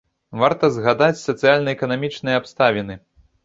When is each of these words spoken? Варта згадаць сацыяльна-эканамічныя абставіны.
Варта 0.43 0.69
згадаць 0.77 1.21
сацыяльна-эканамічныя 1.27 2.43
абставіны. 2.45 3.01